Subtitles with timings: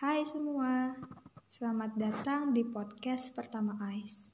[0.00, 0.96] Hai semua,
[1.44, 4.32] selamat datang di podcast pertama AIS.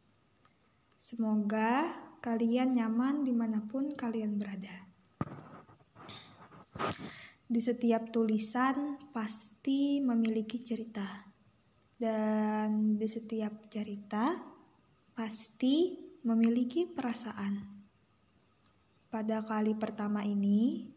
[0.94, 1.90] Semoga
[2.22, 4.86] kalian nyaman di mana pun kalian berada.
[7.50, 11.26] Di setiap tulisan pasti memiliki cerita,
[11.98, 14.38] dan di setiap cerita
[15.18, 15.98] pasti
[16.30, 17.58] memiliki perasaan.
[19.10, 20.94] Pada kali pertama ini,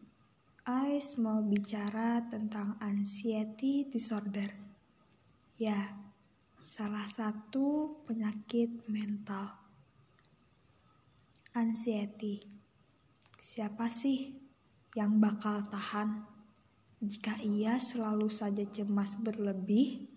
[0.68, 4.52] Ais mau bicara tentang anxiety disorder.
[5.56, 5.96] Ya,
[6.60, 9.56] salah satu penyakit mental.
[11.56, 12.44] Anxiety.
[13.40, 14.36] Siapa sih
[14.92, 16.28] yang bakal tahan
[17.00, 20.12] jika ia selalu saja cemas berlebih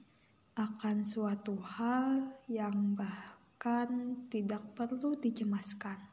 [0.60, 6.04] akan suatu hal yang bahkan tidak perlu dicemaskan?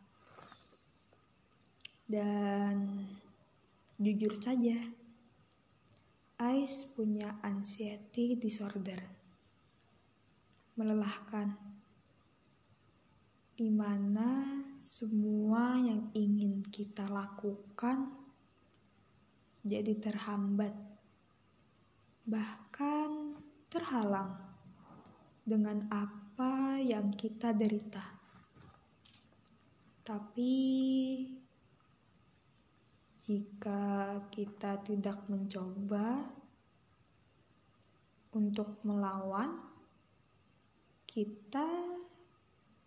[2.07, 3.11] Dan
[4.01, 4.81] Jujur saja,
[6.41, 8.97] Ais punya anxiety disorder.
[10.73, 11.53] Melelahkan.
[13.53, 18.09] Di mana semua yang ingin kita lakukan
[19.69, 20.73] jadi terhambat.
[22.25, 23.37] Bahkan
[23.69, 24.33] terhalang
[25.45, 28.17] dengan apa yang kita derita.
[30.09, 30.57] Tapi
[33.31, 36.35] jika kita tidak mencoba
[38.35, 39.71] untuk melawan,
[41.07, 41.95] kita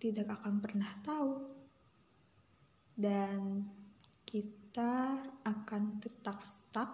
[0.03, 1.47] tidak akan pernah tahu,
[2.99, 3.71] dan
[4.27, 6.91] kita akan tetap stuck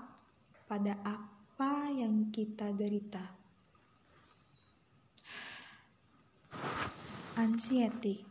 [0.70, 3.34] pada apa yang kita derita.
[7.34, 8.22] Anxiety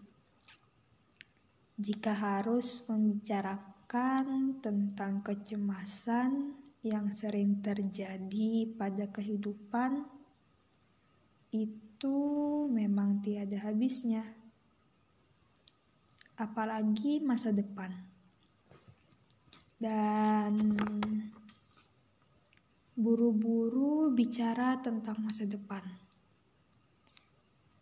[1.74, 10.04] jika harus membicarakan menceritakan tentang kecemasan yang sering terjadi pada kehidupan,
[11.48, 12.18] itu
[12.68, 14.28] memang tiada habisnya,
[16.36, 17.88] apalagi masa depan.
[19.80, 20.76] Dan
[22.92, 25.80] buru-buru bicara tentang masa depan.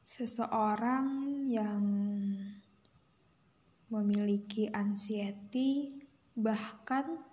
[0.06, 1.82] Seseorang yang
[3.90, 5.95] memiliki anxiety,
[6.36, 7.24] bahkan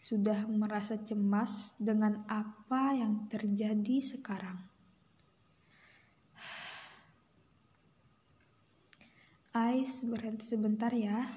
[0.00, 4.58] sudah merasa cemas dengan apa yang terjadi sekarang.
[9.52, 11.28] Ais berhenti sebentar ya.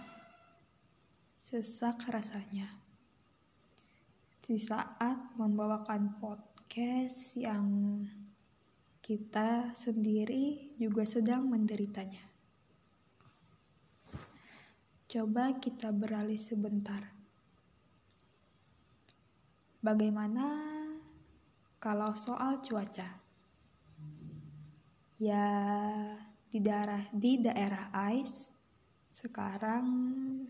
[1.35, 2.79] Sesak rasanya.
[4.39, 8.01] Di saat membawakan podcast yang
[9.03, 12.34] kita sendiri juga sedang menderitanya.
[15.15, 16.99] Coba kita beralih sebentar.
[19.79, 20.43] Bagaimana
[21.79, 23.23] kalau soal cuaca?
[25.15, 25.47] Ya,
[26.51, 28.51] di daerah di daerah Ais
[29.07, 29.87] sekarang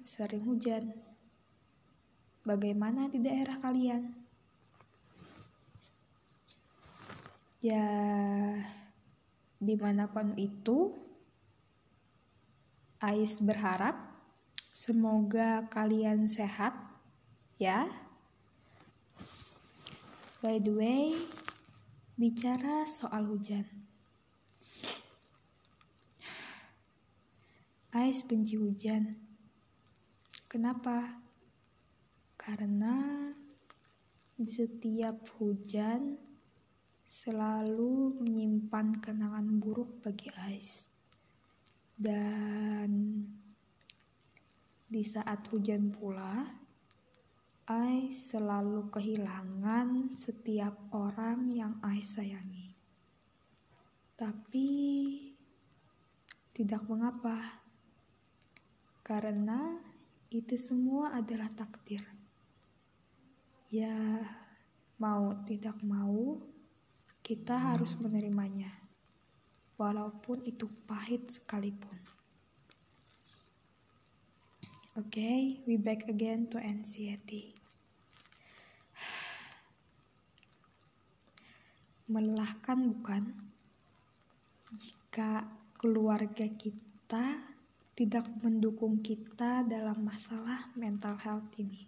[0.02, 0.98] sering hujan.
[2.42, 4.18] Bagaimana di daerah kalian?
[7.62, 7.86] Ya,
[9.62, 10.90] di mana pun itu,
[12.98, 14.15] Ais berharap
[14.76, 16.76] Semoga kalian sehat
[17.56, 17.88] ya.
[20.44, 21.16] By the way,
[22.20, 23.64] bicara soal hujan.
[27.96, 29.16] Ais benci hujan.
[30.52, 31.24] Kenapa?
[32.36, 33.32] Karena
[34.36, 36.20] di setiap hujan
[37.08, 40.92] selalu menyimpan kenangan buruk bagi Ais.
[41.96, 43.24] Dan
[44.96, 46.48] di saat hujan pula,
[47.68, 52.72] Ai selalu kehilangan setiap orang yang Ai sayangi.
[54.16, 54.70] Tapi
[56.56, 57.60] tidak mengapa,
[59.04, 59.84] karena
[60.32, 62.00] itu semua adalah takdir.
[63.68, 64.00] Ya,
[64.96, 66.40] mau tidak mau,
[67.20, 68.72] kita harus menerimanya,
[69.76, 72.00] walaupun itu pahit sekalipun.
[74.96, 77.52] Okay, we back again to anxiety.
[82.08, 83.36] Melelahkan bukan?
[84.72, 87.44] Jika keluarga kita
[87.92, 91.84] tidak mendukung kita dalam masalah mental health ini.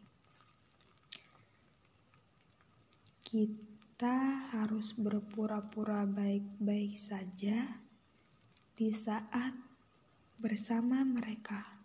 [3.23, 7.87] Kita harus berpura-pura baik-baik saja
[8.75, 9.55] di saat
[10.35, 11.76] bersama mereka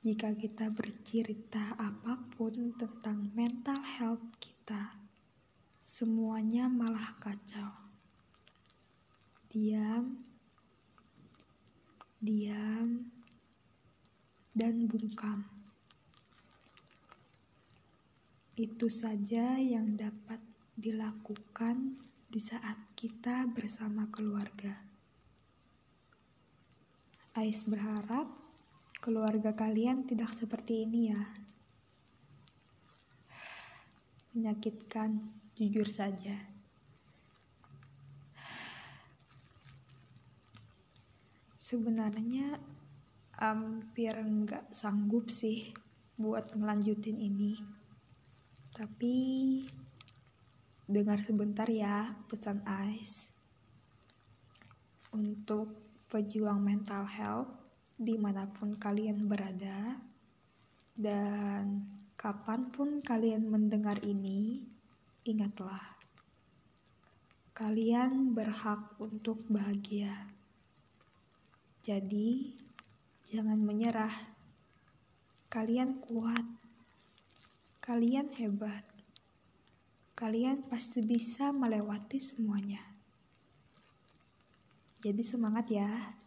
[0.00, 4.96] jika kita bercerita apa pun tentang mental health kita,
[5.76, 7.68] semuanya malah kacau.
[9.52, 10.24] Diam,
[12.16, 13.12] diam,
[14.56, 15.44] dan bungkam.
[18.56, 20.40] Itu saja yang dapat
[20.80, 24.80] dilakukan di saat kita bersama keluarga.
[27.36, 28.39] Ais berharap
[29.00, 31.24] keluarga kalian tidak seperti ini ya.
[34.36, 35.24] Menyakitkan,
[35.56, 36.36] jujur saja.
[41.56, 42.60] Sebenarnya
[43.40, 45.72] hampir nggak sanggup sih
[46.20, 47.56] buat ngelanjutin ini.
[48.76, 49.16] Tapi
[50.84, 53.32] dengar sebentar ya pesan Ais.
[55.10, 55.72] Untuk
[56.12, 57.59] pejuang mental health
[58.00, 60.00] di mana pun kalian berada,
[60.96, 61.84] dan
[62.16, 64.64] kapan pun kalian mendengar ini,
[65.28, 66.00] ingatlah,
[67.52, 70.32] kalian berhak untuk bahagia.
[71.84, 72.56] Jadi,
[73.28, 74.12] jangan menyerah.
[75.52, 76.46] Kalian kuat,
[77.84, 78.86] kalian hebat,
[80.16, 82.80] kalian pasti bisa melewati semuanya.
[85.04, 86.20] Jadi, semangat ya!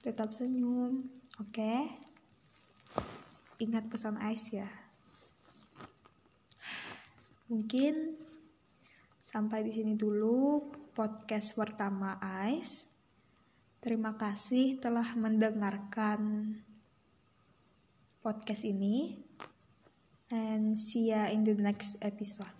[0.00, 1.04] Tetap senyum,
[1.36, 1.52] oke?
[1.52, 1.84] Okay?
[3.60, 4.64] Ingat pesan Ais ya.
[7.52, 8.16] Mungkin
[9.20, 12.88] sampai di sini dulu podcast pertama Ais.
[13.84, 16.56] Terima kasih telah mendengarkan
[18.24, 19.20] podcast ini.
[20.32, 22.59] And see ya in the next episode.